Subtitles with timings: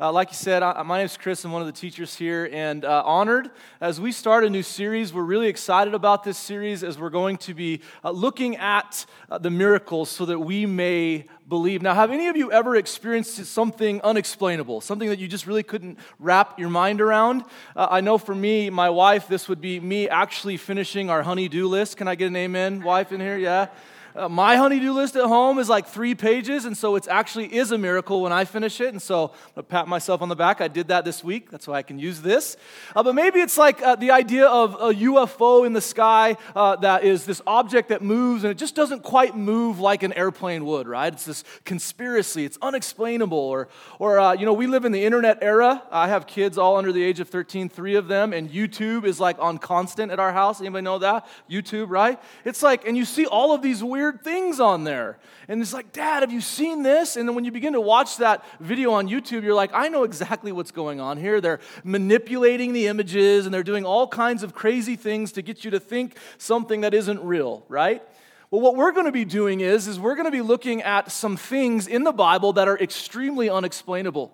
[0.00, 1.44] Uh, like you said, I, my name is Chris.
[1.44, 3.50] I'm one of the teachers here, and uh, honored
[3.80, 5.12] as we start a new series.
[5.12, 9.38] We're really excited about this series as we're going to be uh, looking at uh,
[9.38, 11.82] the miracles so that we may believe.
[11.82, 15.98] Now, have any of you ever experienced something unexplainable, something that you just really couldn't
[16.20, 17.42] wrap your mind around?
[17.74, 21.66] Uh, I know for me, my wife, this would be me actually finishing our honey-do
[21.66, 21.96] list.
[21.96, 23.36] Can I get an amen, wife, in here?
[23.36, 23.66] Yeah.
[24.18, 27.70] Uh, my honey-do list at home is like three pages, and so it actually is
[27.70, 28.88] a miracle when I finish it.
[28.88, 30.60] And so to pat myself on the back.
[30.60, 31.52] I did that this week.
[31.52, 32.56] That's why I can use this.
[32.96, 36.74] Uh, but maybe it's like uh, the idea of a UFO in the sky uh,
[36.76, 40.64] that is this object that moves, and it just doesn't quite move like an airplane
[40.64, 41.12] would, right?
[41.12, 42.44] It's this conspiracy.
[42.44, 43.38] It's unexplainable.
[43.38, 43.68] Or,
[44.00, 45.84] or uh, you know, we live in the internet era.
[45.92, 49.20] I have kids all under the age of 13, three of them, and YouTube is
[49.20, 50.60] like on constant at our house.
[50.60, 51.24] Anybody know that?
[51.48, 52.20] YouTube, right?
[52.44, 55.18] It's like, and you see all of these weird weird things on there.
[55.48, 57.16] And it's like, Dad, have you seen this?
[57.16, 60.04] And then when you begin to watch that video on YouTube, you're like, I know
[60.04, 61.40] exactly what's going on here.
[61.40, 65.70] They're manipulating the images and they're doing all kinds of crazy things to get you
[65.72, 68.02] to think something that isn't real, right?
[68.50, 71.12] Well, what we're going to be doing is, is we're going to be looking at
[71.12, 74.32] some things in the Bible that are extremely unexplainable.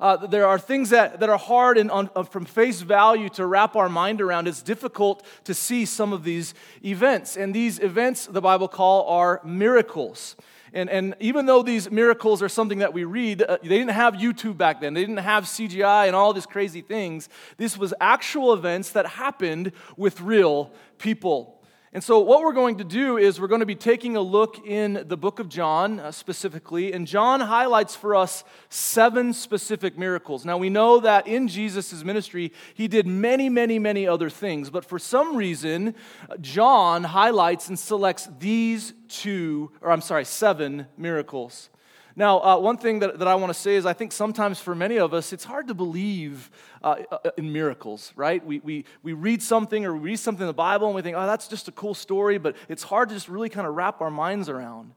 [0.00, 3.44] Uh, there are things that, that are hard and on, uh, from face value to
[3.44, 4.48] wrap our mind around.
[4.48, 7.36] It's difficult to see some of these events.
[7.36, 10.36] And these events, the Bible call, are miracles.
[10.72, 14.14] And, and even though these miracles are something that we read, uh, they didn't have
[14.14, 14.94] YouTube back then.
[14.94, 17.28] They didn't have CGI and all these crazy things.
[17.58, 21.59] This was actual events that happened with real people.
[21.92, 24.64] And so, what we're going to do is we're going to be taking a look
[24.64, 26.92] in the book of John uh, specifically.
[26.92, 30.44] And John highlights for us seven specific miracles.
[30.44, 34.70] Now, we know that in Jesus' ministry, he did many, many, many other things.
[34.70, 35.96] But for some reason,
[36.40, 41.70] John highlights and selects these two, or I'm sorry, seven miracles.
[42.16, 44.74] Now, uh, one thing that, that I want to say is I think sometimes for
[44.74, 46.50] many of us, it's hard to believe
[46.82, 48.44] uh, uh, in miracles, right?
[48.44, 51.16] We, we, we read something or we read something in the Bible and we think,
[51.16, 54.00] oh, that's just a cool story, but it's hard to just really kind of wrap
[54.00, 54.92] our minds around.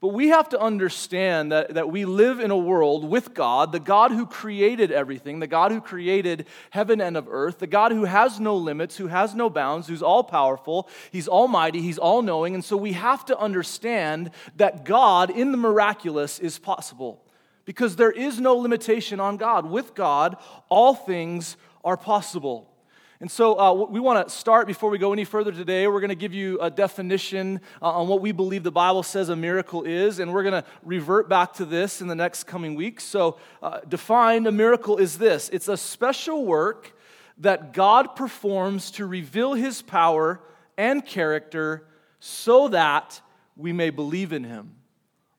[0.00, 3.80] But we have to understand that, that we live in a world with God, the
[3.80, 8.04] God who created everything, the God who created heaven and of earth, the God who
[8.04, 12.54] has no limits, who has no bounds, who's all powerful, He's almighty, He's all knowing.
[12.54, 17.22] And so we have to understand that God in the miraculous is possible
[17.64, 19.64] because there is no limitation on God.
[19.64, 20.36] With God,
[20.68, 22.70] all things are possible.
[23.18, 25.86] And so uh, we want to start before we go any further today.
[25.86, 29.30] We're going to give you a definition uh, on what we believe the Bible says
[29.30, 32.74] a miracle is, and we're going to revert back to this in the next coming
[32.74, 33.04] weeks.
[33.04, 36.92] So, uh, defined a miracle is this it's a special work
[37.38, 40.40] that God performs to reveal his power
[40.76, 41.86] and character
[42.20, 43.22] so that
[43.56, 44.74] we may believe in him.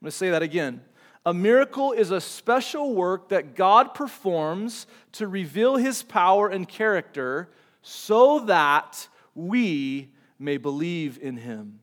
[0.00, 0.80] I'm going to say that again.
[1.24, 7.50] A miracle is a special work that God performs to reveal his power and character
[7.82, 11.80] so that we may believe in him.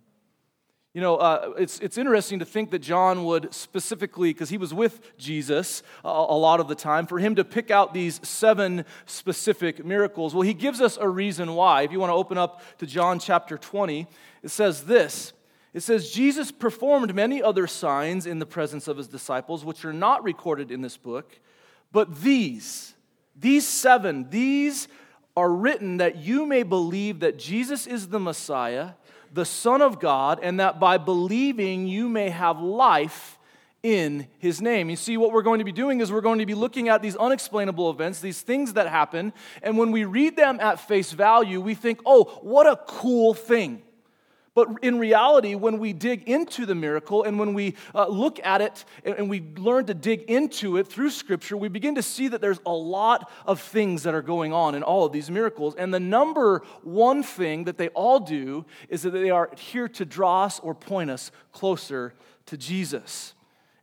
[0.95, 4.73] You know, uh, it's, it's interesting to think that John would specifically, because he was
[4.73, 8.85] with Jesus a, a, lot of the time, for him to pick out these seven
[9.05, 10.33] specific miracles.
[10.33, 11.81] Well, he gives us a reason why.
[11.81, 14.07] If you want to open up to John chapter 20,
[14.41, 15.33] it says this
[15.73, 19.91] It says, Jesus performed many other signs in the presence of his disciples, which are
[19.91, 21.37] not recorded in this book,
[21.91, 22.93] but these,
[23.35, 24.87] these seven, these
[25.37, 28.91] are written that you may believe that Jesus is the Messiah,
[29.33, 33.37] the Son of God, and that by believing you may have life
[33.83, 34.89] in his name.
[34.89, 37.03] You see, what we're going to be doing is we're going to be looking at
[37.03, 39.31] these unexplainable events, these things that happen,
[39.61, 43.83] and when we read them at face value, we think, oh, what a cool thing.
[44.55, 48.61] But in reality, when we dig into the miracle and when we uh, look at
[48.61, 52.29] it and, and we learn to dig into it through Scripture, we begin to see
[52.29, 55.75] that there's a lot of things that are going on in all of these miracles.
[55.75, 60.05] And the number one thing that they all do is that they are here to
[60.05, 62.13] draw us or point us closer
[62.47, 63.34] to Jesus.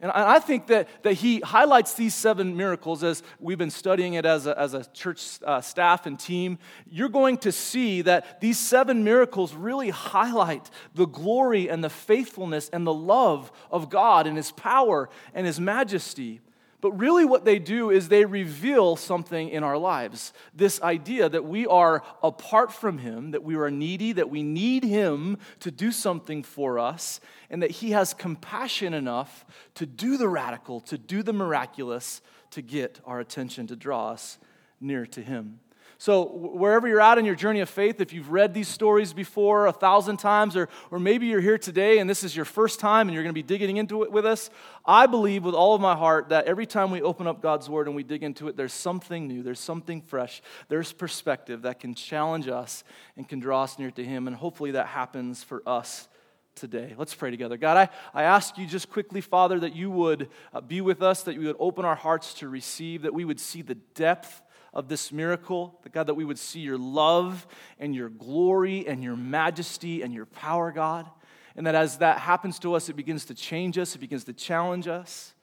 [0.02, 4.26] And I think that, that he highlights these seven miracles as we've been studying it
[4.26, 6.58] as a, as a church uh, staff and team.
[6.90, 12.68] You're going to see that these seven miracles really highlight the glory and the faithfulness
[12.70, 16.40] and the love of God and his power and his majesty.
[16.82, 21.44] But really, what they do is they reveal something in our lives this idea that
[21.44, 25.92] we are apart from Him, that we are needy, that we need Him to do
[25.92, 29.46] something for us, and that He has compassion enough
[29.76, 32.20] to do the radical, to do the miraculous,
[32.50, 34.38] to get our attention, to draw us
[34.80, 35.60] near to Him.
[36.02, 39.66] So, wherever you're at in your journey of faith, if you've read these stories before
[39.66, 43.06] a thousand times, or, or maybe you're here today and this is your first time
[43.06, 44.50] and you're going to be digging into it with us,
[44.84, 47.86] I believe with all of my heart that every time we open up God's Word
[47.86, 51.94] and we dig into it, there's something new, there's something fresh, there's perspective that can
[51.94, 52.82] challenge us
[53.16, 54.26] and can draw us near to Him.
[54.26, 56.08] And hopefully that happens for us
[56.56, 56.96] today.
[56.98, 57.56] Let's pray together.
[57.56, 61.22] God, I, I ask you just quickly, Father, that you would uh, be with us,
[61.22, 64.42] that you would open our hearts to receive, that we would see the depth
[64.74, 67.46] of this miracle, that God, that we would see your love
[67.78, 71.08] and your glory and your majesty and your power, God.
[71.56, 74.32] And that as that happens to us, it begins to change us, it begins to
[74.32, 75.34] challenge us.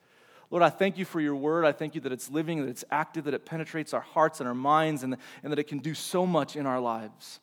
[0.50, 1.64] Lord, I thank you for your word.
[1.64, 4.48] I thank you that it's living, that it's active, that it penetrates our hearts and
[4.48, 7.38] our minds, and, and that it can do so much in our lives.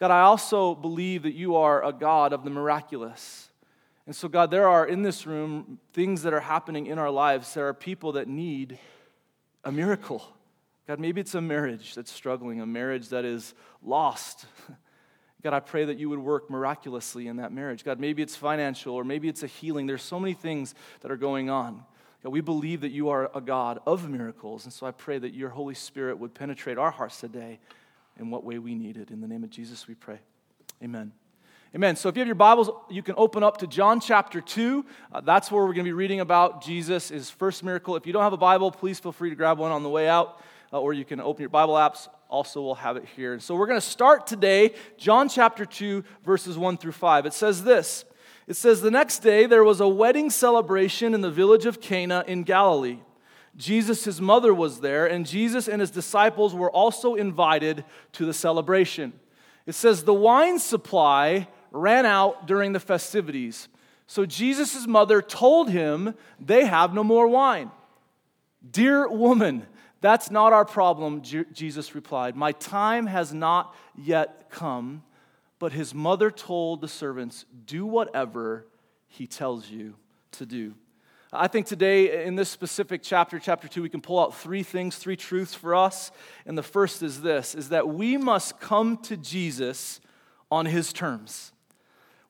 [0.00, 3.50] God, I also believe that you are a God of the miraculous.
[4.06, 7.54] And so, God, there are in this room things that are happening in our lives.
[7.54, 8.78] There are people that need
[9.62, 10.26] a miracle.
[10.90, 14.46] God, maybe it's a marriage that's struggling, a marriage that is lost.
[15.44, 17.84] God, I pray that you would work miraculously in that marriage.
[17.84, 19.86] God, maybe it's financial or maybe it's a healing.
[19.86, 21.84] There's so many things that are going on.
[22.24, 24.64] God, we believe that you are a God of miracles.
[24.64, 27.60] And so I pray that your Holy Spirit would penetrate our hearts today
[28.18, 29.12] in what way we need it.
[29.12, 30.18] In the name of Jesus, we pray.
[30.82, 31.12] Amen.
[31.72, 31.94] Amen.
[31.94, 34.84] So if you have your Bibles, you can open up to John chapter 2.
[35.12, 37.94] Uh, that's where we're going to be reading about Jesus, first miracle.
[37.94, 40.08] If you don't have a Bible, please feel free to grab one on the way
[40.08, 40.42] out
[40.72, 42.08] uh, or you can open your Bible apps.
[42.28, 43.38] Also, we'll have it here.
[43.40, 47.26] So we're going to start today, John chapter 2, verses 1 through 5.
[47.26, 48.04] It says this
[48.46, 52.24] It says, The next day there was a wedding celebration in the village of Cana
[52.26, 52.98] in Galilee.
[53.56, 58.32] Jesus, his mother, was there, and Jesus and his disciples were also invited to the
[58.32, 59.12] celebration.
[59.66, 63.68] It says, The wine supply ran out during the festivities.
[64.06, 67.70] So Jesus' mother told him, They have no more wine.
[68.68, 69.66] Dear woman,
[70.00, 72.36] that's not our problem, Jesus replied.
[72.36, 75.02] My time has not yet come.
[75.60, 78.66] But his mother told the servants, Do whatever
[79.06, 79.94] he tells you
[80.32, 80.74] to do.
[81.32, 84.96] I think today, in this specific chapter, chapter two, we can pull out three things,
[84.96, 86.10] three truths for us.
[86.46, 90.00] And the first is this is that we must come to Jesus
[90.50, 91.52] on his terms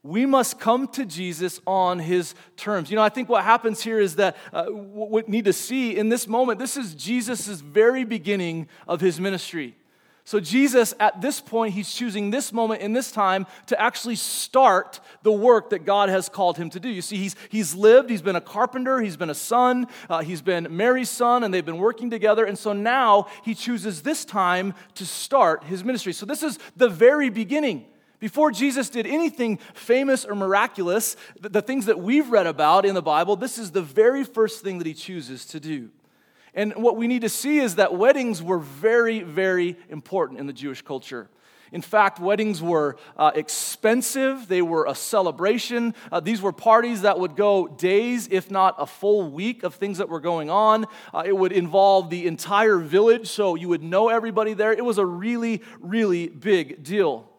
[0.02, 2.90] we must come to Jesus on his terms.
[2.90, 5.96] You know, I think what happens here is that uh, what we need to see
[5.96, 9.76] in this moment, this is Jesus' very beginning of his ministry.
[10.24, 15.00] So, Jesus, at this point, he's choosing this moment in this time to actually start
[15.22, 16.88] the work that God has called him to do.
[16.88, 20.40] You see, he's, he's lived, he's been a carpenter, he's been a son, uh, he's
[20.40, 22.44] been Mary's son, and they've been working together.
[22.44, 26.12] And so now he chooses this time to start his ministry.
[26.12, 27.86] So, this is the very beginning.
[28.20, 33.02] Before Jesus did anything famous or miraculous, the things that we've read about in the
[33.02, 35.88] Bible, this is the very first thing that he chooses to do.
[36.54, 40.52] And what we need to see is that weddings were very, very important in the
[40.52, 41.30] Jewish culture.
[41.72, 45.94] In fact, weddings were uh, expensive, they were a celebration.
[46.10, 49.98] Uh, these were parties that would go days, if not a full week, of things
[49.98, 50.86] that were going on.
[51.14, 54.72] Uh, it would involve the entire village, so you would know everybody there.
[54.72, 57.29] It was a really, really big deal.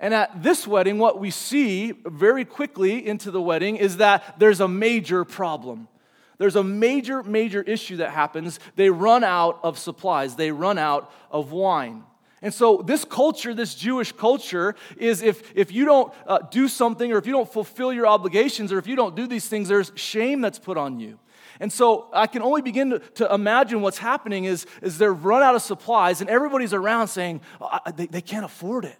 [0.00, 4.60] And at this wedding, what we see very quickly into the wedding is that there's
[4.60, 5.88] a major problem.
[6.38, 8.58] There's a major, major issue that happens.
[8.74, 12.04] They run out of supplies, they run out of wine.
[12.42, 17.12] And so, this culture, this Jewish culture, is if, if you don't uh, do something
[17.12, 19.92] or if you don't fulfill your obligations or if you don't do these things, there's
[19.94, 21.18] shame that's put on you.
[21.60, 25.42] And so I can only begin to, to, imagine what's happening is, is they're run
[25.42, 28.98] out of supplies and everybody's around saying, oh, they, they can't afford it.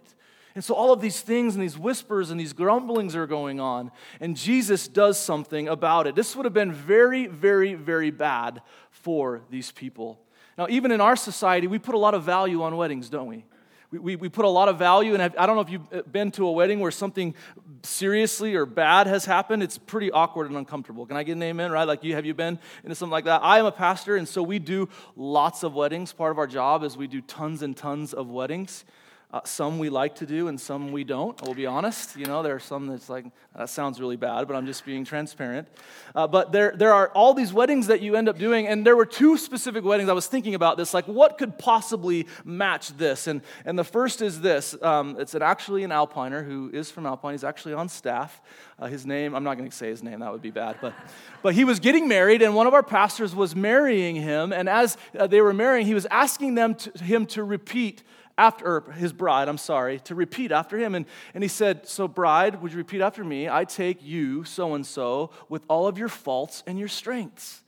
[0.55, 3.93] And so all of these things and these whispers and these grumblings are going on,
[4.21, 6.15] and Jesus does something about it.
[6.15, 10.21] This would have been very, very, very bad for these people.
[10.59, 13.45] Now, even in our society, we put a lot of value on weddings, don't we?
[13.93, 16.31] We, we, we put a lot of value, and I don't know if you've been
[16.33, 17.35] to a wedding where something
[17.83, 19.63] seriously or bad has happened.
[19.63, 21.07] It's pretty awkward and uncomfortable.
[21.07, 21.85] Can I get an amen, right?
[21.89, 23.41] Like, you have you been into something like that?
[23.43, 26.13] I am a pastor, and so we do lots of weddings.
[26.13, 28.85] Part of our job is we do tons and tons of weddings.
[29.33, 31.41] Uh, some we like to do and some we don't.
[31.43, 32.17] We'll be honest.
[32.17, 35.05] You know, there are some that's like, that sounds really bad, but I'm just being
[35.05, 35.69] transparent.
[36.17, 38.97] Uh, but there, there are all these weddings that you end up doing, and there
[38.97, 40.11] were two specific weddings.
[40.11, 43.29] I was thinking about this, like, what could possibly match this?
[43.29, 47.07] And, and the first is this um, it's an, actually an Alpiner who is from
[47.07, 47.35] Alpine.
[47.35, 48.41] He's actually on staff.
[48.81, 50.79] Uh, his name, I'm not going to say his name, that would be bad.
[50.81, 50.95] But,
[51.43, 54.53] but he was getting married, and one of our pastors was marrying him.
[54.53, 58.03] And as uh, they were marrying, he was asking them to, him to repeat
[58.41, 60.95] after his bride, I'm sorry, to repeat after him.
[60.95, 61.05] And,
[61.35, 63.51] and he said, So, bride, would you repeat after me?
[63.51, 67.63] I take you, so and so, with all of your faults and your strengths.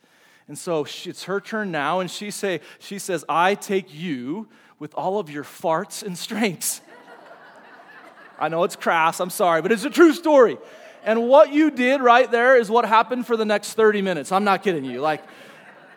[0.49, 4.49] And so she, it's her turn now, and she, say, she says, I take you
[4.79, 6.81] with all of your farts and strengths.
[8.41, 10.57] I know it's crass, I'm sorry, but it's a true story.
[11.05, 14.33] And what you did right there is what happened for the next 30 minutes.
[14.33, 15.03] I'm not kidding you.
[15.03, 15.23] Like,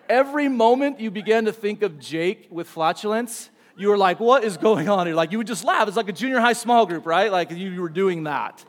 [0.10, 4.58] every moment you began to think of Jake with flatulence, you were like, what is
[4.58, 5.16] going on here?
[5.16, 5.88] Like, you would just laugh.
[5.88, 7.32] It's like a junior high small group, right?
[7.32, 8.64] Like, you were doing that.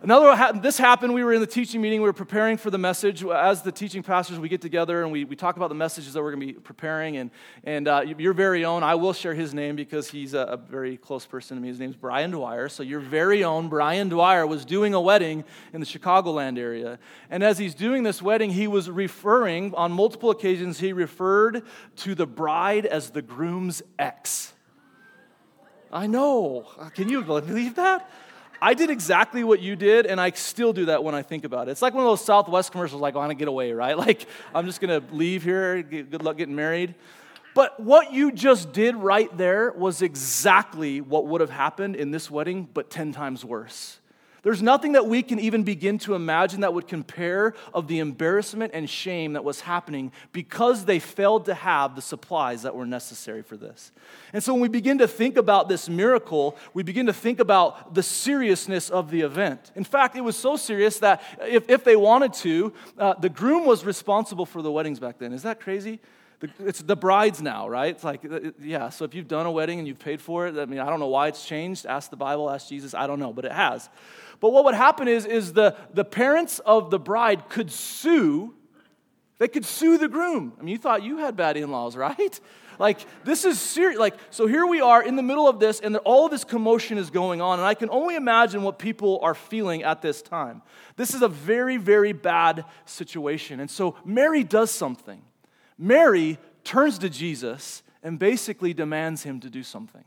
[0.00, 1.12] Another, this happened.
[1.12, 2.00] We were in the teaching meeting.
[2.00, 3.24] We were preparing for the message.
[3.24, 6.22] As the teaching pastors, we get together and we, we talk about the messages that
[6.22, 7.16] we're going to be preparing.
[7.16, 7.32] And,
[7.64, 10.96] and uh, your very own, I will share his name because he's a, a, very
[10.96, 11.66] close person to me.
[11.66, 12.68] His name's Brian Dwyer.
[12.68, 17.00] So, your very own Brian Dwyer was doing a wedding in the Chicagoland area.
[17.28, 21.64] And as he's doing this wedding, he was referring, on multiple occasions, he referred
[21.96, 24.52] to the bride as the groom's ex.
[25.92, 26.68] I know.
[26.94, 28.08] Can you believe that?
[28.60, 31.68] I did exactly what you did, and I still do that when I think about
[31.68, 31.72] it.
[31.72, 33.96] It's like one of those Southwest commercials, like, oh, I want to get away, right?
[34.08, 36.94] Like, I'm just going to leave here, good luck getting married.
[37.54, 42.30] But what you just did right there was exactly what would have happened in this
[42.30, 43.98] wedding, but 10 times worse.
[44.48, 48.70] There's nothing that we can even begin to imagine that would compare of the embarrassment
[48.72, 53.42] and shame that was happening because they failed to have the supplies that were necessary
[53.42, 53.92] for this.
[54.32, 57.92] And so when we begin to think about this miracle, we begin to think about
[57.92, 59.70] the seriousness of the event.
[59.74, 63.66] In fact, it was so serious that if, if they wanted to, uh, the groom
[63.66, 65.34] was responsible for the weddings back then.
[65.34, 66.00] Is that crazy?
[66.60, 67.94] It's the brides now, right?
[67.94, 70.56] It's like, uh, yeah, so if you've done a wedding and you've paid for it,
[70.56, 71.84] I mean, I don't know why it's changed.
[71.86, 73.88] Ask the Bible, ask Jesus, I don't know, but it has.
[74.40, 78.54] But what would happen is, is the, the parents of the bride could sue,
[79.38, 80.52] they could sue the groom.
[80.58, 82.40] I mean, you thought you had bad in laws, right?
[82.78, 83.98] Like, this is serious.
[83.98, 86.98] Like, so here we are in the middle of this, and all of this commotion
[86.98, 90.62] is going on, and I can only imagine what people are feeling at this time.
[90.94, 93.58] This is a very, very bad situation.
[93.58, 95.22] And so Mary does something.
[95.78, 100.04] Mary turns to Jesus and basically demands him to do something.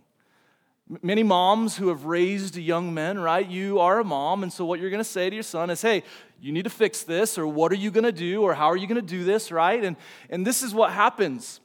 [1.01, 3.47] Many moms who have raised young men, right?
[3.47, 5.81] You are a mom, and so what you're going to say to your son is,
[5.81, 6.03] hey,
[6.41, 8.75] you need to fix this, or what are you going to do, or how are
[8.75, 9.81] you going to do this, right?
[9.81, 9.95] And,
[10.29, 11.61] and this is what happens.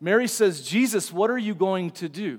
[0.00, 2.38] Mary says, Jesus, what are you going to do?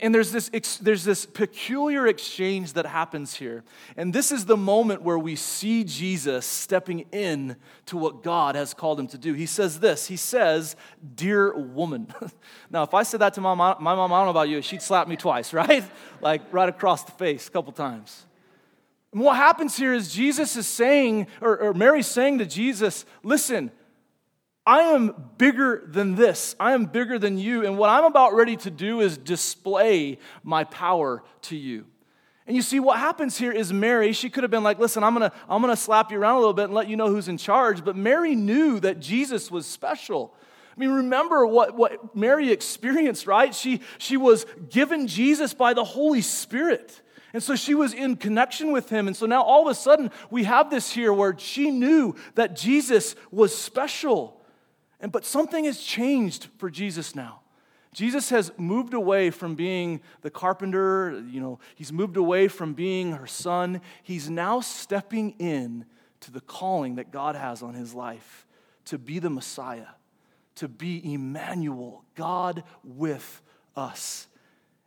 [0.00, 3.62] And there's this, there's this peculiar exchange that happens here.
[3.94, 7.56] And this is the moment where we see Jesus stepping in
[7.86, 9.34] to what God has called him to do.
[9.34, 10.76] He says this He says,
[11.14, 12.06] Dear woman.
[12.70, 14.62] now, if I said that to my mom, my mom, I don't know about you,
[14.62, 15.84] she'd slap me twice, right?
[16.22, 18.24] like right across the face a couple times.
[19.12, 23.70] And what happens here is Jesus is saying, or, or Mary's saying to Jesus, Listen,
[24.64, 26.54] I am bigger than this.
[26.60, 27.66] I am bigger than you.
[27.66, 31.86] And what I'm about ready to do is display my power to you.
[32.46, 35.14] And you see, what happens here is Mary, she could have been like, listen, I'm
[35.14, 37.38] gonna, I'm gonna slap you around a little bit and let you know who's in
[37.38, 37.84] charge.
[37.84, 40.34] But Mary knew that Jesus was special.
[40.76, 43.54] I mean, remember what, what Mary experienced, right?
[43.54, 47.02] She, she was given Jesus by the Holy Spirit.
[47.32, 49.06] And so she was in connection with him.
[49.06, 52.56] And so now all of a sudden, we have this here where she knew that
[52.56, 54.41] Jesus was special.
[55.02, 57.40] And, but something has changed for Jesus now.
[57.92, 63.12] Jesus has moved away from being the carpenter, you know, he's moved away from being
[63.12, 63.82] her son.
[64.02, 65.84] He's now stepping in
[66.20, 68.46] to the calling that God has on his life
[68.86, 69.88] to be the Messiah,
[70.54, 73.42] to be Emmanuel, God with
[73.76, 74.26] us.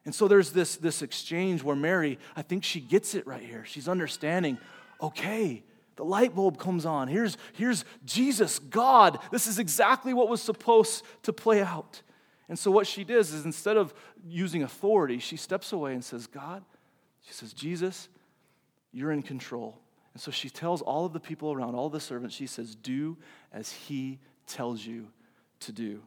[0.03, 3.65] And so there's this, this exchange where Mary, I think she gets it right here.
[3.65, 4.57] She's understanding,
[5.00, 5.63] okay,
[5.95, 7.07] the light bulb comes on.
[7.07, 9.19] Here's, here's Jesus, God.
[9.31, 12.01] This is exactly what was supposed to play out.
[12.47, 13.93] And so, what she does is instead of
[14.27, 16.63] using authority, she steps away and says, God,
[17.21, 18.09] she says, Jesus,
[18.91, 19.79] you're in control.
[20.13, 23.17] And so she tells all of the people around, all the servants, she says, Do
[23.51, 25.07] as he tells you
[25.61, 26.01] to do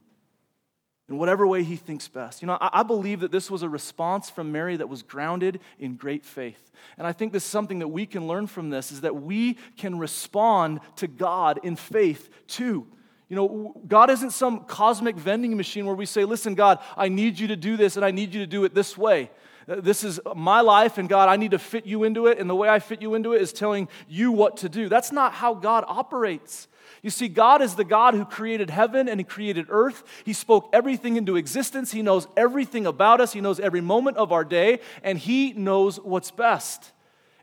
[1.08, 2.42] in whatever way he thinks best.
[2.42, 5.96] You know, I, believe that this was a response from Mary that was grounded in
[5.96, 6.70] great faith.
[6.98, 9.56] And I think this is something that we can learn from this is that we
[9.76, 12.86] can respond to God in faith too.
[13.28, 17.38] You know, God isn't some cosmic vending machine where we say, listen, God, I need
[17.38, 19.30] you to do this and I need you to do it this way.
[19.68, 22.54] This is my life, and God, I need to fit you into it, and the
[22.54, 24.88] way I fit you into it is telling you what to do.
[24.88, 26.68] That's not how God operates.
[27.02, 30.02] You see, God is the God who created heaven and He created earth.
[30.24, 31.92] He spoke everything into existence.
[31.92, 33.34] He knows everything about us.
[33.34, 36.92] He knows every moment of our day, and He knows what's best.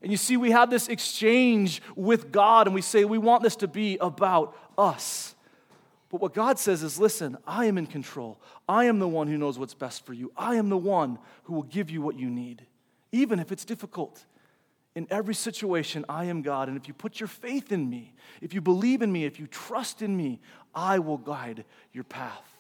[0.01, 3.58] And you see, we have this exchange with God, and we say we want this
[3.58, 5.35] to be about us.
[6.15, 8.39] But what God says is listen, I am in control.
[8.69, 10.31] I am the one who knows what's best for you.
[10.38, 12.65] I am the one who will give you what you need,
[13.12, 14.24] even if it's difficult,
[14.95, 16.69] In every situation, I am God.
[16.69, 19.48] And if you put your faith in me, if you believe in me, if you
[19.48, 20.39] trust in me,
[20.74, 22.54] I will guide your path.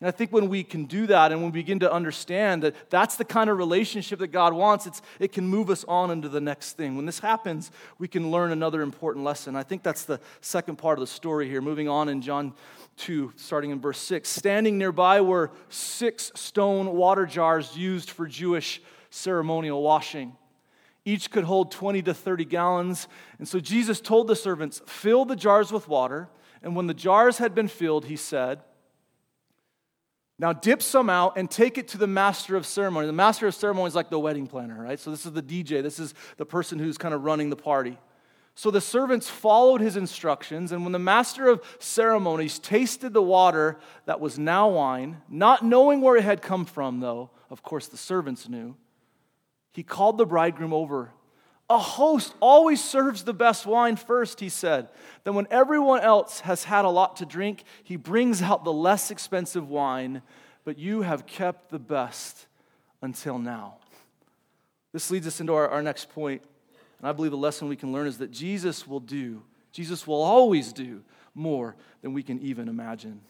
[0.00, 2.90] And I think when we can do that and when we begin to understand that
[2.90, 6.28] that's the kind of relationship that God wants, it's, it can move us on into
[6.28, 6.96] the next thing.
[6.96, 9.56] When this happens, we can learn another important lesson.
[9.56, 11.62] I think that's the second part of the story here.
[11.62, 12.52] Moving on in John
[12.98, 14.28] 2, starting in verse 6.
[14.28, 20.36] Standing nearby were six stone water jars used for Jewish ceremonial washing.
[21.06, 23.08] Each could hold 20 to 30 gallons.
[23.38, 26.28] And so Jesus told the servants, Fill the jars with water.
[26.62, 28.60] And when the jars had been filled, he said,
[30.38, 33.06] now dip some out and take it to the master of ceremony.
[33.06, 34.98] The master of ceremony is like the wedding planner, right?
[34.98, 37.98] So this is the DJ, this is the person who's kind of running the party.
[38.54, 43.78] So the servants followed his instructions, and when the master of ceremonies tasted the water
[44.06, 47.98] that was now wine, not knowing where it had come from, though, of course the
[47.98, 48.74] servants knew,
[49.72, 51.12] he called the bridegroom over
[51.68, 54.88] a host always serves the best wine first, he said.
[55.24, 59.10] Then, when everyone else has had a lot to drink, he brings out the less
[59.10, 60.22] expensive wine,
[60.64, 62.46] but you have kept the best
[63.02, 63.76] until now.
[64.92, 66.42] This leads us into our, our next point,
[66.98, 69.42] and I believe the lesson we can learn is that Jesus will do,
[69.72, 71.02] Jesus will always do
[71.34, 73.20] more than we can even imagine.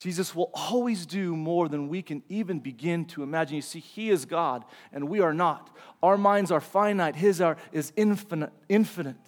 [0.00, 3.56] Jesus will always do more than we can even begin to imagine.
[3.56, 5.76] You see, He is God, and we are not.
[6.02, 9.18] Our minds are finite, His are, is infinite, infinite.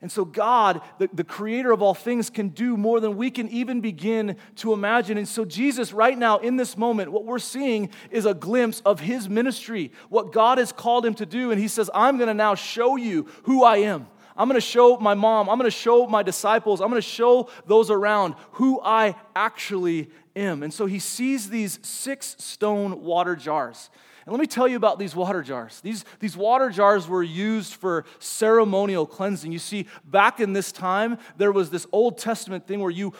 [0.00, 3.48] And so, God, the, the creator of all things, can do more than we can
[3.48, 5.18] even begin to imagine.
[5.18, 9.00] And so, Jesus, right now, in this moment, what we're seeing is a glimpse of
[9.00, 11.50] his ministry, what God has called him to do.
[11.50, 14.06] And he says, I'm going to now show you who I am.
[14.36, 17.08] I'm going to show my mom, I'm going to show my disciples, I'm going to
[17.08, 20.62] show those around who I actually am.
[20.62, 23.90] And so he sees these six stone water jars.
[24.26, 25.80] And let me tell you about these water jars.
[25.82, 29.52] These, these water jars were used for ceremonial cleansing.
[29.52, 33.12] You see, back in this time, there was this Old Testament thing where you,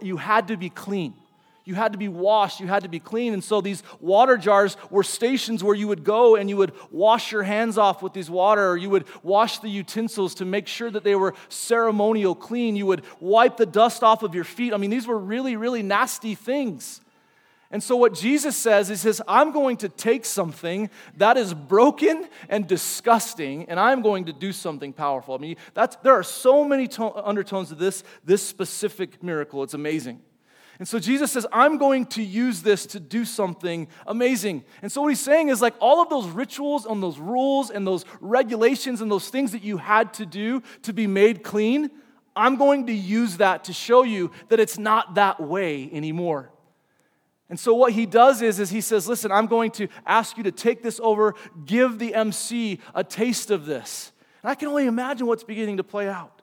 [0.00, 1.14] you had to be clean.
[1.64, 3.32] You had to be washed, you had to be clean.
[3.32, 7.30] And so these water jars were stations where you would go and you would wash
[7.30, 10.90] your hands off with these water, or you would wash the utensils to make sure
[10.90, 12.74] that they were ceremonial clean.
[12.74, 14.72] You would wipe the dust off of your feet.
[14.72, 17.00] I mean, these were really, really nasty things.
[17.72, 22.28] And so, what Jesus says is, says, I'm going to take something that is broken
[22.50, 25.34] and disgusting, and I'm going to do something powerful.
[25.34, 29.62] I mean, that's, there are so many to- undertones to this, this specific miracle.
[29.62, 30.20] It's amazing.
[30.78, 34.64] And so Jesus says, I'm going to use this to do something amazing.
[34.80, 37.86] And so what he's saying is like all of those rituals and those rules and
[37.86, 41.90] those regulations and those things that you had to do to be made clean,
[42.34, 46.50] I'm going to use that to show you that it's not that way anymore.
[47.48, 50.42] And so what he does is, is he says, listen, I'm going to ask you
[50.44, 51.34] to take this over,
[51.66, 54.10] give the MC a taste of this.
[54.42, 56.41] And I can only imagine what's beginning to play out.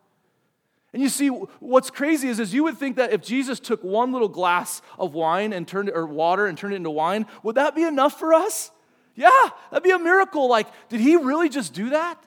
[0.92, 4.12] And you see, what's crazy is, is you would think that if Jesus took one
[4.12, 7.56] little glass of wine and turned it, or water and turned it into wine, would
[7.56, 8.72] that be enough for us?
[9.16, 10.50] Yeah, that'd be a miracle.
[10.50, 12.24] Like, did he really just do that?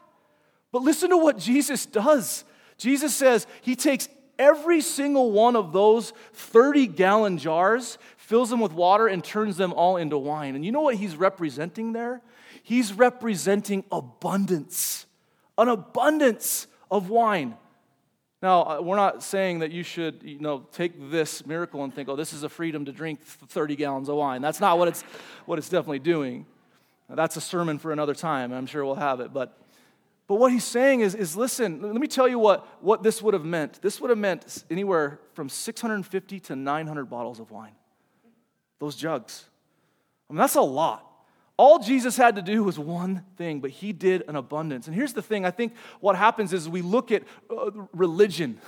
[0.70, 2.44] But listen to what Jesus does.
[2.78, 8.72] Jesus says he takes every single one of those 30 gallon jars, fills them with
[8.72, 10.54] water, and turns them all into wine.
[10.54, 12.20] And you know what he's representing there?
[12.62, 15.06] He's representing abundance,
[15.58, 17.56] an abundance of wine.
[18.42, 22.08] Now, uh, we're not saying that you should, you know, take this miracle and think,
[22.08, 24.42] oh, this is a freedom to drink 30 gallons of wine.
[24.42, 25.02] That's not what it's,
[25.46, 26.44] what it's definitely doing.
[27.08, 28.52] That's a sermon for another time.
[28.52, 29.32] I'm sure we'll have it.
[29.32, 29.56] But,
[30.26, 33.34] but what he's saying is, is listen, let me tell you what, what this would
[33.34, 33.80] have meant.
[33.80, 37.76] This would have meant anywhere from 650 to 900 bottles of wine.
[38.80, 39.44] Those jugs.
[40.28, 41.08] I mean, that's a lot.
[41.56, 44.86] All Jesus had to do was one thing, but he did an abundance.
[44.86, 48.58] And here's the thing I think what happens is we look at uh, religion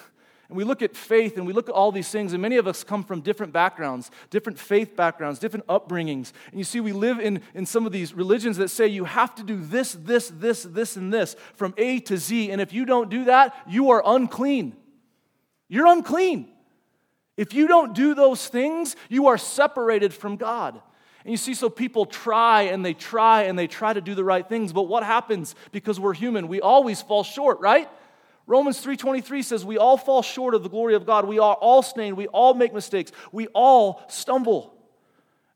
[0.49, 2.67] and we look at faith and we look at all these things, and many of
[2.67, 6.33] us come from different backgrounds, different faith backgrounds, different upbringings.
[6.51, 9.35] And you see, we live in, in some of these religions that say you have
[9.37, 12.51] to do this, this, this, this, and this from A to Z.
[12.51, 14.77] And if you don't do that, you are unclean.
[15.69, 16.51] You're unclean.
[17.37, 20.81] If you don't do those things, you are separated from God.
[21.25, 24.25] And you see, so people try and they try and they try to do the
[24.25, 25.55] right things, but what happens?
[25.73, 27.89] Because we're human, we always fall short, right?
[28.47, 31.27] Romans 3:23 says we all fall short of the glory of God.
[31.27, 34.75] We are all stained, we all make mistakes, we all stumble.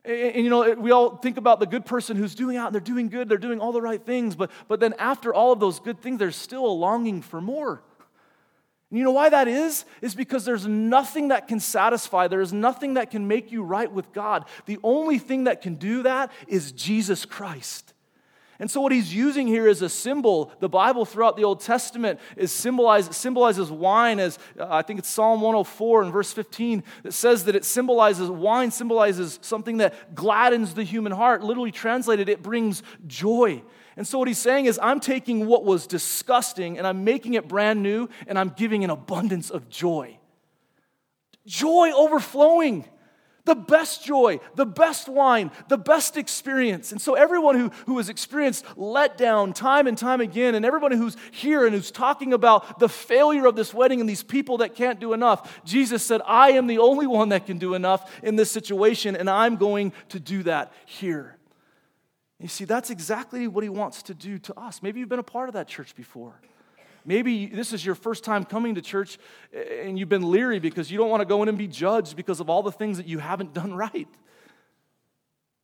[0.06, 2.74] And, and, you know, we all think about the good person who's doing out, and
[2.74, 5.60] they're doing good, they're doing all the right things, but, but then after all of
[5.60, 7.82] those good things, there's still a longing for more.
[8.90, 9.84] And you know why that is?
[10.00, 13.90] Is because there's nothing that can satisfy, there is nothing that can make you right
[13.90, 14.46] with God.
[14.66, 17.92] The only thing that can do that is Jesus Christ.
[18.60, 20.50] And so, what he's using here is a symbol.
[20.58, 25.08] The Bible throughout the Old Testament is symbolized, symbolizes wine, as uh, I think it's
[25.08, 30.74] Psalm 104 and verse 15 that says that it symbolizes wine, symbolizes something that gladdens
[30.74, 31.44] the human heart.
[31.44, 33.62] Literally translated, it brings joy.
[33.98, 37.48] And so, what he's saying is, I'm taking what was disgusting and I'm making it
[37.48, 40.18] brand new and I'm giving an abundance of joy.
[41.44, 42.84] Joy overflowing
[43.44, 46.92] the best joy, the best wine, the best experience.
[46.92, 51.16] And so, everyone who, who has experienced letdown time and time again, and everyone who's
[51.32, 55.00] here and who's talking about the failure of this wedding and these people that can't
[55.00, 58.52] do enough, Jesus said, I am the only one that can do enough in this
[58.52, 61.37] situation, and I'm going to do that here.
[62.40, 64.82] You see, that's exactly what he wants to do to us.
[64.82, 66.40] Maybe you've been a part of that church before.
[67.04, 69.18] Maybe this is your first time coming to church
[69.52, 72.16] eh, and you've been leery because you don't want to go in and be judged
[72.16, 74.08] because of all the things that you haven't done right.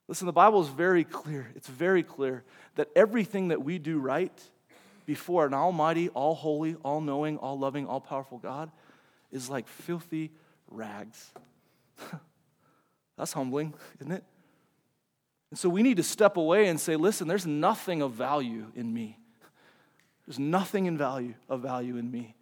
[0.09, 1.51] Listen, the Bible is very clear.
[1.55, 2.45] It's very clear
[2.77, 4.33] that everything that we do right
[5.07, 8.71] before an almighty, all holy, all knowing, all loving, all powerful God
[9.31, 10.31] is like filthy
[10.69, 11.33] rags.
[13.17, 14.25] That's humbling, isn't it?
[15.55, 18.93] And so we need to step away and say, listen, there's nothing of value in
[18.93, 19.21] me.
[20.27, 22.35] There's nothing in value of value in me,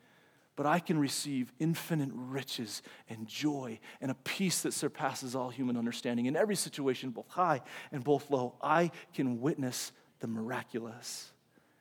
[0.57, 5.77] but I can receive infinite riches and joy and a peace that surpasses all human
[5.77, 6.25] understanding.
[6.25, 7.61] In every situation, both high
[7.93, 11.33] and both low, I can witness the miraculous.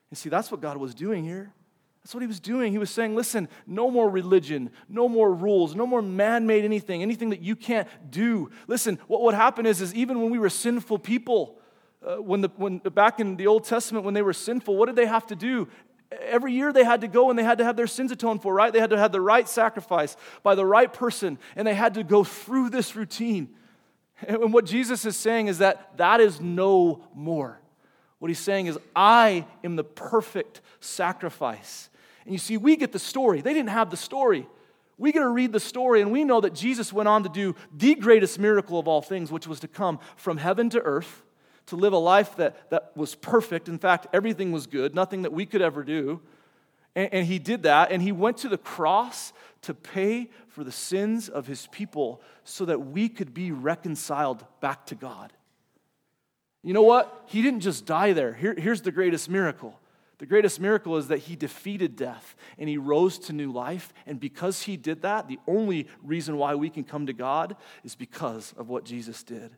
[0.09, 1.53] And see, that's what God was doing here.
[2.03, 2.71] That's what he was doing.
[2.71, 7.03] He was saying, listen, no more religion, no more rules, no more man made anything,
[7.03, 8.49] anything that you can't do.
[8.67, 11.59] Listen, what would happen is, is even when we were sinful people,
[12.03, 14.95] uh, when, the, when back in the Old Testament, when they were sinful, what did
[14.95, 15.67] they have to do?
[16.19, 18.53] every year they had to go and they had to have their sins atoned for,
[18.53, 18.73] right?
[18.73, 22.03] They had to have the right sacrifice by the right person, and they had to
[22.03, 23.49] go through this routine.
[24.27, 27.59] And what Jesus is saying is that that is no more.
[28.19, 31.89] What he's saying is, I am the perfect sacrifice.
[32.25, 33.41] And you see, we get the story.
[33.41, 34.47] They didn't have the story.
[34.97, 37.55] We get to read the story, and we know that Jesus went on to do
[37.75, 41.23] the greatest miracle of all things, which was to come from heaven to earth
[41.67, 43.69] to live a life that, that was perfect.
[43.69, 46.21] In fact, everything was good, nothing that we could ever do.
[46.95, 50.71] And, and he did that, and he went to the cross to pay for the
[50.71, 55.31] sins of his people so that we could be reconciled back to God.
[56.63, 57.23] You know what?
[57.27, 58.33] He didn't just die there.
[58.33, 59.79] Here, here's the greatest miracle.
[60.21, 63.91] The greatest miracle is that he defeated death and he rose to new life.
[64.05, 67.95] And because he did that, the only reason why we can come to God is
[67.95, 69.49] because of what Jesus did.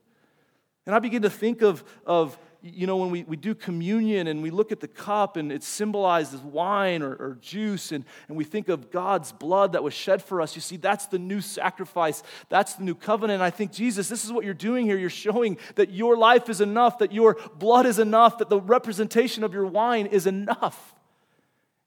[0.85, 4.41] And I begin to think of, of you know, when we, we do communion and
[4.41, 8.43] we look at the cup and it symbolizes wine or, or juice, and, and we
[8.43, 10.55] think of God's blood that was shed for us.
[10.55, 13.35] You see, that's the new sacrifice, that's the new covenant.
[13.35, 14.97] And I think, Jesus, this is what you're doing here.
[14.97, 19.43] You're showing that your life is enough, that your blood is enough, that the representation
[19.43, 20.95] of your wine is enough.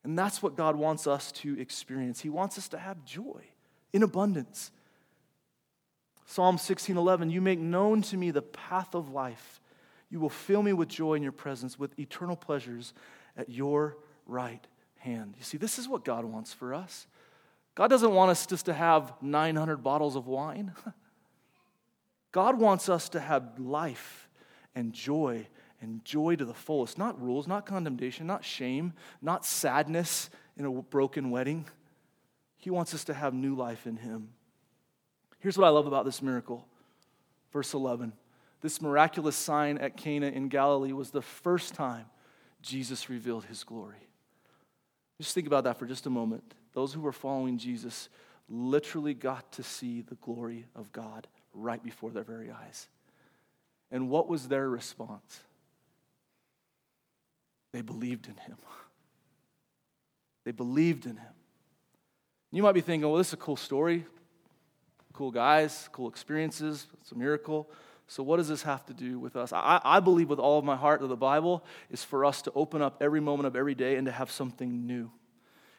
[0.04, 2.20] And that's what God wants us to experience.
[2.20, 3.44] He wants us to have joy
[3.92, 4.70] in abundance.
[6.26, 9.60] Psalm 16:11, you make known to me the path of life.
[10.10, 12.92] You will fill me with joy in your presence, with eternal pleasures
[13.36, 15.34] at your right hand.
[15.38, 17.06] You see, this is what God wants for us.
[17.76, 20.72] God doesn't want us just to have 900 bottles of wine.
[22.32, 24.28] God wants us to have life
[24.74, 25.46] and joy
[25.80, 26.98] and joy to the fullest.
[26.98, 31.66] Not rules, not condemnation, not shame, not sadness in a broken wedding.
[32.56, 34.30] He wants us to have new life in Him.
[35.46, 36.66] Here's what I love about this miracle.
[37.52, 38.12] Verse 11.
[38.62, 42.06] This miraculous sign at Cana in Galilee was the first time
[42.62, 44.08] Jesus revealed his glory.
[45.20, 46.42] Just think about that for just a moment.
[46.72, 48.08] Those who were following Jesus
[48.48, 52.88] literally got to see the glory of God right before their very eyes.
[53.92, 55.42] And what was their response?
[57.72, 58.56] They believed in him.
[60.44, 61.34] They believed in him.
[62.50, 64.06] You might be thinking, well, this is a cool story
[65.16, 66.86] cool guys, cool experiences.
[67.00, 67.68] It's a miracle.
[68.06, 69.52] So, what does this have to do with us?
[69.52, 72.52] I, I, believe with all of my heart that the Bible is for us to
[72.54, 75.10] open up every moment of every day and to have something new.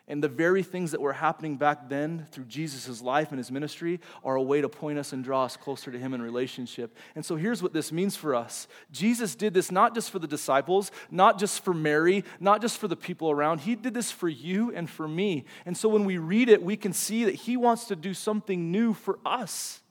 [0.09, 3.99] And the very things that were happening back then through Jesus' life and his ministry
[4.23, 6.95] are a way to point us and draw us closer to him in relationship.
[7.13, 10.27] And so here's what this means for us Jesus did this not just for the
[10.27, 13.59] disciples, not just for Mary, not just for the people around.
[13.59, 15.43] He did this for you and for me.
[15.65, 18.71] And so when we read it, we can see that he wants to do something
[18.71, 19.81] new for us.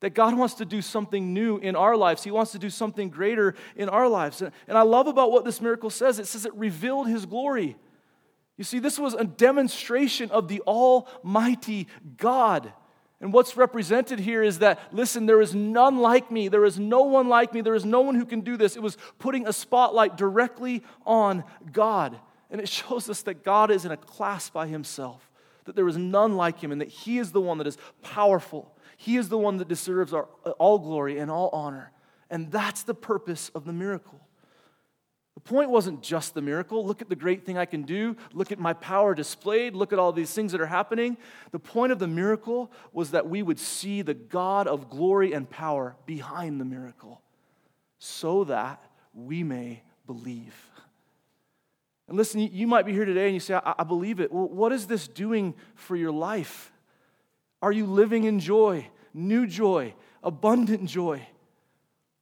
[0.00, 2.24] That God wants to do something new in our lives.
[2.24, 4.40] He wants to do something greater in our lives.
[4.40, 7.76] And I love about what this miracle says it says it revealed his glory.
[8.56, 12.72] You see, this was a demonstration of the Almighty God.
[13.20, 16.48] And what's represented here is that, listen, there is none like me.
[16.48, 17.62] There is no one like me.
[17.62, 18.76] There is no one who can do this.
[18.76, 22.18] It was putting a spotlight directly on God.
[22.50, 25.30] And it shows us that God is in a class by himself,
[25.64, 28.76] that there is none like him, and that he is the one that is powerful.
[28.96, 30.24] He is the one that deserves our,
[30.58, 31.92] all glory and all honor.
[32.30, 34.20] And that's the purpose of the miracle.
[35.34, 36.86] The point wasn't just the miracle.
[36.86, 38.16] Look at the great thing I can do.
[38.32, 39.74] Look at my power displayed.
[39.74, 41.16] Look at all these things that are happening.
[41.50, 45.50] The point of the miracle was that we would see the God of glory and
[45.50, 47.20] power behind the miracle
[47.98, 50.54] so that we may believe.
[52.06, 54.30] And listen, you might be here today and you say, I, believe it.
[54.30, 56.70] Well, what is this doing for your life?
[57.62, 61.26] Are you living in joy, new joy, abundant joy?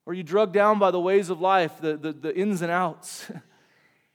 [0.04, 3.30] Or you drugged down by the ways of life, the, the, the ins and outs?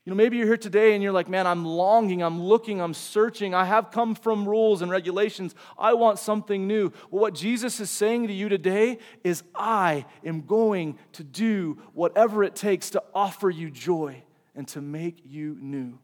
[0.08, 2.93] You know, maybe you're here today and you're like, man, I'm longing, I'm looking, I'm
[2.93, 3.54] searching.
[3.54, 5.54] I have come from rules and regulations.
[5.78, 6.93] I want something new.
[7.12, 12.45] Well, what Jesus is saying to you today is, I am going to do whatever
[12.45, 14.23] it takes to offer you joy
[14.56, 16.00] and to make you new.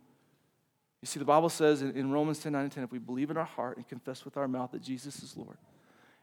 [1.02, 3.32] You see, the Bible says in, in Romans 10 9 and 10, if we believe
[3.32, 5.58] in our heart and confess with our mouth that Jesus is Lord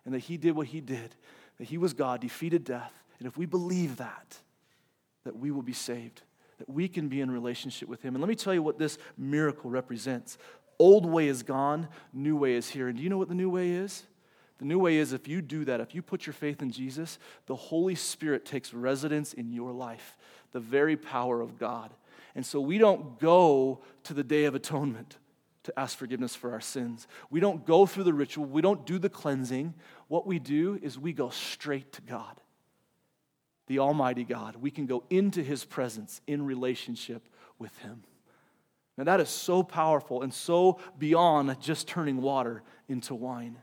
[0.05, 1.15] and that He did what He did,
[1.57, 4.39] that He was God, defeated death, and if we believe that,
[5.25, 6.23] that we will be saved,
[6.59, 8.15] that we can be in relationship with Him.
[8.15, 10.39] And let me tell you what this miracle represents.
[10.79, 12.89] Old way is gone, new way is here.
[12.89, 14.05] And do you know what the new way is?
[14.59, 17.19] The new way is if you do that, if you put your faith in Jesus,
[17.47, 20.17] the Holy Spirit takes residence in your life,
[20.53, 21.93] the very power of God.
[22.35, 25.19] And so we don't go to the Day of Atonement
[25.65, 27.07] to ask forgiveness for our sins.
[27.29, 29.75] We don't go through the ritual, we don't do the cleansing.
[30.09, 32.41] What we do is we go straight to God
[33.71, 34.57] the Almighty God.
[34.57, 38.03] We can go into His presence in relationship with Him.
[38.99, 43.59] Now, that is so powerful and so beyond just turning water into wine.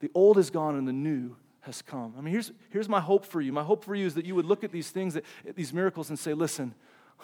[0.00, 2.14] The old is gone and the new has come.
[2.16, 3.52] I mean, here's, here's my hope for you.
[3.52, 6.08] My hope for you is that you would look at these things, that, these miracles,
[6.08, 6.74] and say, listen,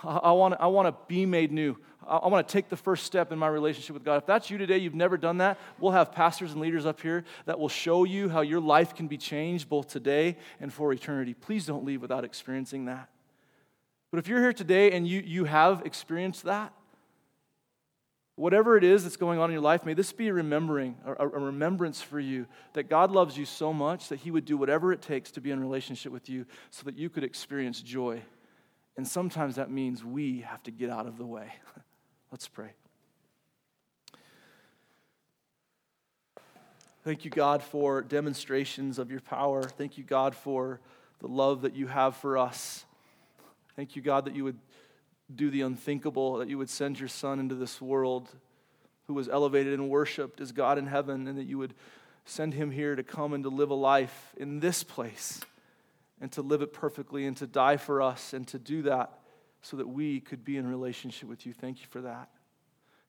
[0.03, 1.77] I want, I want to be made new.
[2.07, 4.17] I want to take the first step in my relationship with God.
[4.17, 7.25] If that's you today, you've never done that, we'll have pastors and leaders up here
[7.47, 11.33] that will show you how your life can be changed both today and for eternity.
[11.33, 13.09] Please don't leave without experiencing that.
[14.11, 16.73] But if you're here today and you, you have experienced that,
[18.37, 21.25] whatever it is that's going on in your life, may this be a remembering, a,
[21.25, 24.93] a remembrance for you that God loves you so much that He would do whatever
[24.93, 28.21] it takes to be in relationship with you so that you could experience joy
[28.97, 31.53] and sometimes that means we have to get out of the way.
[32.31, 32.71] Let's pray.
[37.03, 39.65] Thank you, God, for demonstrations of your power.
[39.65, 40.81] Thank you, God, for
[41.21, 42.87] the love that you have for us.
[43.77, 44.59] Thank you, God, that you would
[45.35, 48.29] do the unthinkable, that you would send your Son into this world
[49.07, 51.75] who was elevated and worshiped as God in heaven, and that you would
[52.25, 55.41] send him here to come and to live a life in this place
[56.25, 59.13] and to live it perfectly and to die for us and to do that
[59.61, 61.53] so that we could be in relationship with you.
[61.53, 62.31] Thank you for that.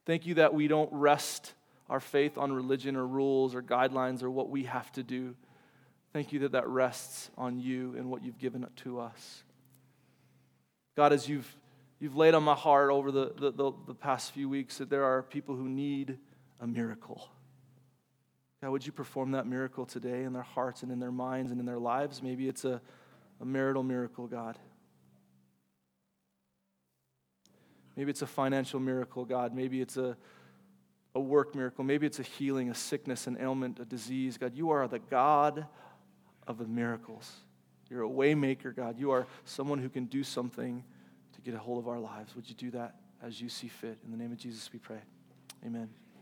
[0.05, 1.53] Thank you that we don't rest
[1.89, 5.33] our faith on religion or rules or guidelines or what we have to do.
[6.11, 9.43] Thank you that that rests on you and what you've given to us.
[10.97, 11.55] God, as you've,
[12.01, 15.05] you've laid on my heart over the, the, the, the past few weeks that there
[15.05, 16.17] are people who need
[16.59, 17.29] a miracle.
[18.61, 21.61] God, would you perform that miracle today in their hearts and in their minds and
[21.61, 22.21] in their lives?
[22.21, 22.81] Maybe it's a
[23.41, 24.57] a marital miracle, God.
[27.95, 29.53] Maybe it's a financial miracle, God.
[29.53, 30.17] Maybe it's a,
[31.13, 31.83] a work miracle.
[31.83, 34.37] Maybe it's a healing, a sickness, an ailment, a disease.
[34.37, 35.65] God, you are the God
[36.45, 37.31] of the miracles.
[37.89, 38.99] You're a waymaker, God.
[38.99, 40.83] You are someone who can do something
[41.33, 42.35] to get a hold of our lives.
[42.35, 43.97] Would you do that as you see fit?
[44.03, 44.99] In the name of Jesus, we pray.
[45.65, 45.89] Amen.